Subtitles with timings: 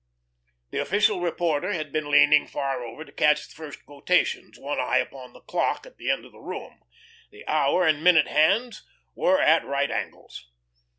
[0.71, 4.97] The official reporter had been leaning far over to catch the first quotations, one eye
[4.97, 6.81] upon the clock at the end of the room.
[7.29, 8.81] The hour and minute hands
[9.13, 10.47] were at right angles.